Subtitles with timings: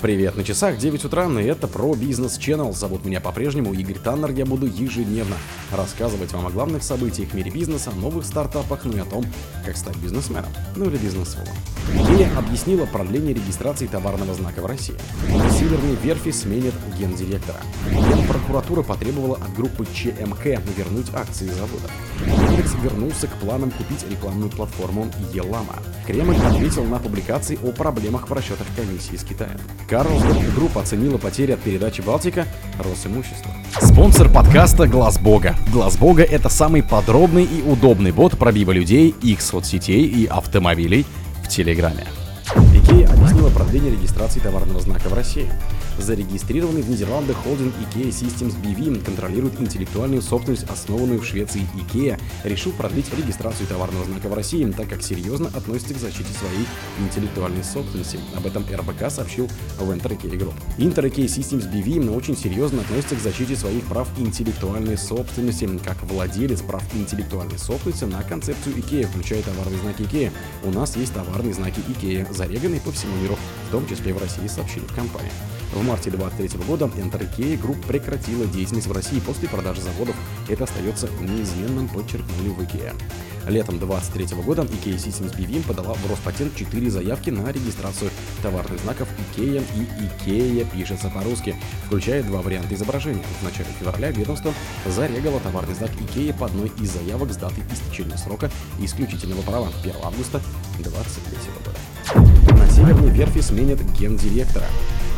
[0.00, 2.72] Привет, на часах 9 утра, и это про бизнес Channel.
[2.72, 4.30] Зовут меня по-прежнему Игорь Таннер.
[4.30, 5.36] Я буду ежедневно
[5.70, 9.26] рассказывать вам о главных событиях в мире бизнеса, новых стартапах, ну и о том,
[9.66, 11.52] как стать бизнесменом, ну или бизнесвомом.
[11.92, 14.94] Икея объяснила продление регистрации товарного знака в России.
[15.58, 17.60] Северные верфи сменят гендиректора.
[17.90, 21.90] Генпрокуратура потребовала от группы ЧМК вернуть акции завода.
[22.24, 25.76] Яндекс вернулся к планам купить рекламную платформу Елама.
[26.06, 29.60] Кремль ответил на публикации о проблемах в расчетах комиссии с Китаем.
[29.90, 32.46] Carlsberg Group оценила потери от передачи Балтика
[32.78, 33.50] Росимущества.
[33.80, 35.56] Спонсор подкаста Глаз Бога.
[35.72, 41.04] Глаз Бога это самый подробный и удобный бот пробива людей, их соцсетей и автомобилей
[41.42, 42.06] в Телеграме.
[43.10, 45.50] Объяснила продление регистрации товарного знака в России.
[45.98, 52.72] Зарегистрированный в Нидерландах холдинг IKEA Systems BV контролирует интеллектуальную собственность, основанную в Швеции IKEA, решил
[52.72, 56.66] продлить регистрацию товарного знака в России, так как серьезно относится к защите своей
[57.00, 58.18] интеллектуальной собственности.
[58.34, 60.54] Об этом РБК сообщил в Inter IKEA Group.
[60.78, 66.62] Inter IKEA Systems BV очень серьезно относится к защите своих прав интеллектуальной собственности, как владелец
[66.62, 70.32] прав интеллектуальной собственности на концепцию IKEA, включая товарные знаки IKEA.
[70.64, 73.36] У нас есть товарные знаки IKEA, зареганы по всему миру,
[73.68, 75.32] в том числе в России, сообщили в компании.
[75.72, 80.16] В марте 2023 года IKEA Group прекратила деятельность в России после продажи заводов.
[80.48, 82.92] Это остается неизменным, подчеркнули в IKEA.
[83.46, 88.10] Летом 2023 года IKEA Systems BV подала в Роспатент 4 заявки на регистрацию
[88.42, 91.54] товарных знаков IKEA и IKEA пишется по-русски,
[91.86, 93.24] включая два варианта изображения.
[93.40, 94.52] В начале февраля ведомство
[94.86, 99.94] зарегало товарный знак IKEA по одной из заявок с датой истечения срока исключительного права 1
[100.02, 100.40] августа
[100.78, 101.59] 2023
[102.80, 104.64] Северной верфи сменят гендиректора.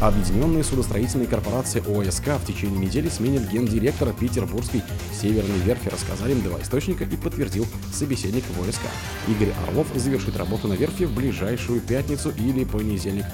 [0.03, 6.61] Объединенные судостроительные корпорации ОСК в течение недели сменят гендиректора Петербургской Северной верфи, рассказали им два
[6.61, 8.81] источника и подтвердил собеседник в ОСК.
[9.29, 13.27] Игорь Орлов завершит работу на верфи в ближайшую пятницу или понедельник.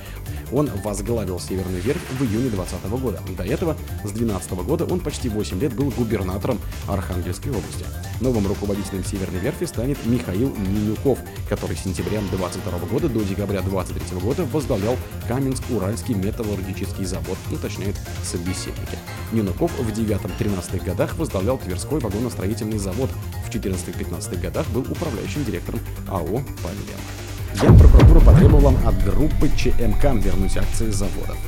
[0.53, 3.23] Он возглавил Северную верфь в июне 2020 года.
[3.35, 3.75] До этого,
[4.05, 7.87] с 2012 года, он почти 8 лет был губернатором Архангельской области.
[8.21, 11.19] Новым руководителем Северной верфи станет Михаил Нинюков,
[11.49, 14.97] который с сентября 2022 года до декабря 2023 года возглавлял
[15.29, 16.15] Каменск-Уральский
[16.59, 18.99] металлургический завод, уточняют собеседники.
[19.33, 23.11] Нинуков в 9-13 годах возглавлял Тверской вагоностроительный завод,
[23.47, 26.99] в 14-15 годах был управляющим директором АО «Павелен».
[27.61, 31.39] Генпрокуратура потребовала от группы ЧМК вернуть акции заводов.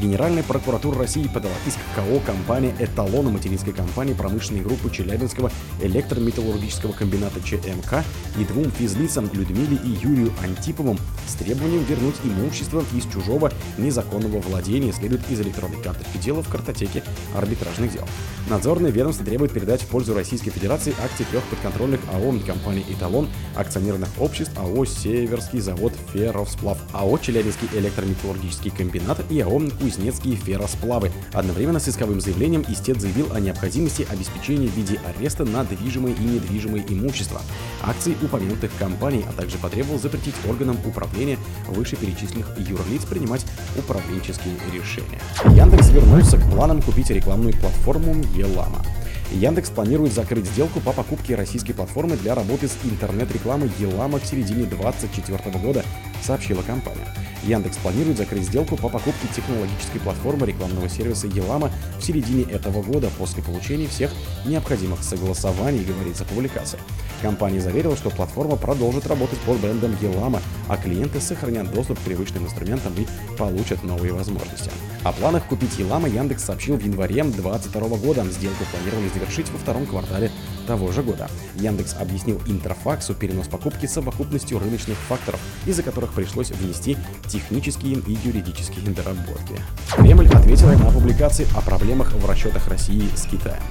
[0.00, 7.40] Генеральная прокуратура России подала иск КО компания «Эталон» материнской компании промышленной группы Челябинского электрометаллургического комбината
[7.40, 8.04] ЧМК
[8.38, 14.92] и двум физлицам Людмиле и Юрию Антиповым с требованием вернуть имущество из чужого незаконного владения,
[14.92, 17.02] следует из электронной карточки дела в картотеке
[17.34, 18.04] арбитражных дел.
[18.50, 24.08] Надзорное ведомство требует передать в пользу Российской Федерации акции трех подконтрольных АО компании «Эталон», акционерных
[24.18, 31.12] обществ АО «Северский завод Ферровсплав», АО «Челябинский электрометаллургический комбинат» и АО Кузнецкие ферросплавы.
[31.32, 36.24] Одновременно с исковым заявлением истец заявил о необходимости обеспечения в виде ареста на движимое и
[36.24, 37.40] недвижимое имущество,
[37.84, 41.38] акции упомянутых компаний, а также потребовал запретить органам управления
[41.68, 43.46] вышеперечисленных юрлиц принимать
[43.78, 45.20] управленческие решения.
[45.54, 48.84] Яндекс вернулся к планам купить рекламную платформу Елама.
[49.30, 54.64] Яндекс планирует закрыть сделку по покупке российской платформы для работы с интернет-рекламой Елама к середине
[54.64, 55.84] 2024 года,
[56.22, 57.06] сообщила компания.
[57.44, 63.10] Яндекс планирует закрыть сделку по покупке технологической платформы рекламного сервиса Елама в середине этого года
[63.18, 64.10] после получения всех
[64.44, 66.78] необходимых согласований, говорится в публикации.
[67.22, 72.44] Компания заверила, что платформа продолжит работать под брендом Елама, а клиенты сохранят доступ к привычным
[72.44, 73.06] инструментам и
[73.38, 74.70] получат новые возможности.
[75.02, 78.24] О планах купить Елама Яндекс сообщил в январе 2022 года.
[78.24, 80.30] Сделку планировали завершить во втором квартале
[80.66, 81.30] того же года.
[81.54, 86.96] Яндекс объяснил Интерфаксу перенос покупки совокупностью рыночных факторов, из-за которых пришлось внести
[87.28, 89.60] технические и юридические доработки.
[89.94, 93.62] Кремль ответил на публикации о проблемах в расчетах России с Китаем.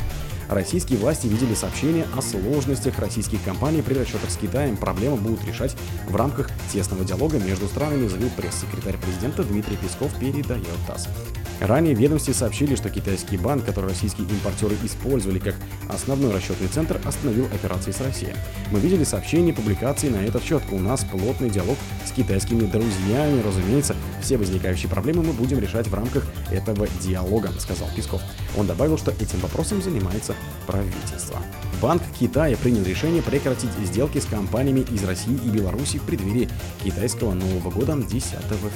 [0.49, 4.77] Российские власти видели сообщения о сложностях российских компаний при расчетах с Китаем.
[4.77, 5.75] Проблемы будут решать
[6.07, 11.07] в рамках тесного диалога между странами, заявил пресс-секретарь президента Дмитрий Песков, передает ТАСС.
[11.61, 15.55] Ранее в ведомстве сообщили, что китайский банк, который российские импортеры использовали как
[15.87, 18.33] основной расчетный центр, остановил операции с Россией.
[18.71, 20.61] Мы видели сообщения публикации на этот счет.
[20.71, 23.41] У нас плотный диалог с китайскими друзьями.
[23.41, 28.21] Разумеется, все возникающие проблемы мы будем решать в рамках этого диалога, сказал Песков.
[28.57, 30.35] Он добавил, что этим вопросом занимается
[30.65, 31.37] правительства.
[31.79, 36.49] Банк Китая принял решение прекратить сделки с компаниями из России и Беларуси в преддверии
[36.83, 38.31] китайского Нового года 10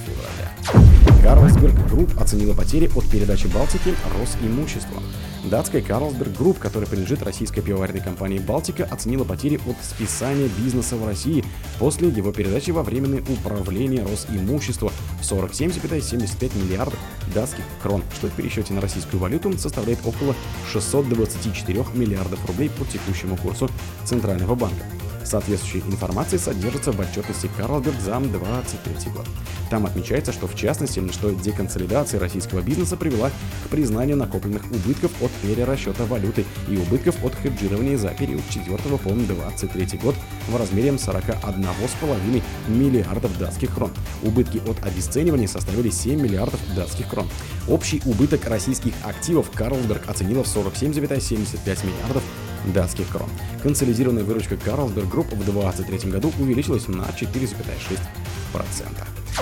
[0.06, 1.09] февраля.
[1.24, 5.02] Carlsberg Group оценила потери от передачи Балтики Росимуществу.
[5.44, 11.06] Датская Carlsberg Group, которая принадлежит российской пивоваренной компании «Балтика», оценила потери от списания бизнеса в
[11.06, 11.44] России
[11.78, 17.00] после его передачи во временное управление Росимущества в 47,75 миллиардов
[17.34, 20.36] датских крон, что в пересчете на российскую валюту составляет около
[20.72, 23.70] 624 миллиардов рублей по текущему курсу
[24.06, 24.86] Центрального банка.
[25.24, 29.28] Соответствующая информация содержится в отчетности Carlsberg за 2023 год.
[29.70, 35.32] Там отмечается, что в частности, что деконсолидация российского бизнеса привела к признанию накопленных убытков от
[35.44, 40.16] перерасчета валюты и убытков от хеджирования за период 4 по 23 год
[40.48, 43.92] в размере 41,5 миллиардов датских крон.
[44.24, 47.28] Убытки от обесценивания составили 7 миллиардов датских крон.
[47.68, 52.24] Общий убыток российских активов Carlsberg оценила в 47,75 миллиардов
[52.66, 53.30] датских крон.
[53.64, 58.00] Консолидированная выручка Carlsberg Group в 2023 году увеличилась на 4,6%.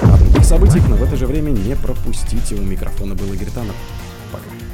[0.02, 2.56] О других событиях, но в это же время не пропустите.
[2.56, 3.74] У микрофона был Игорь Таннер.
[4.32, 4.67] Пока.